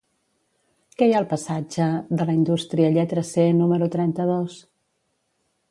[1.01, 1.89] Què hi ha al passatge
[2.21, 4.57] de la Indústria lletra C número trenta-dos?